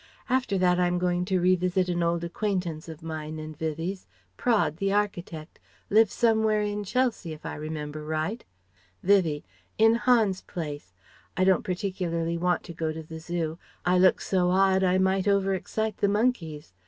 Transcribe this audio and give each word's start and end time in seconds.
After 0.29 0.57
that 0.57 0.79
I'm 0.79 0.97
going 0.97 1.25
to 1.25 1.39
revisit 1.39 1.87
an 1.87 2.01
old 2.01 2.23
acquaintance 2.23 2.89
of 2.89 3.03
mine 3.03 3.37
and 3.37 3.55
Vivie's, 3.55 4.07
Praed 4.35 4.77
the 4.77 4.91
architect 4.91 5.59
lives 5.91 6.11
somewhere 6.11 6.63
in 6.63 6.83
Chelsea 6.83 7.33
if 7.33 7.45
I 7.45 7.53
remember 7.53 8.03
right" 8.03 8.43
Vivie: 9.03 9.45
"In 9.77 9.93
Hans 9.93 10.41
Place. 10.41 10.95
I 11.37 11.43
don't 11.43 11.61
particularly 11.63 12.35
want 12.35 12.63
to 12.63 12.73
go 12.73 12.91
to 12.91 13.03
the 13.03 13.19
Zoo. 13.19 13.59
I 13.85 13.99
look 13.99 14.21
so 14.21 14.49
odd 14.49 14.83
I 14.83 14.97
might 14.97 15.27
over 15.27 15.53
excite 15.53 15.97
the 15.97 16.07
monkeys. 16.09 16.73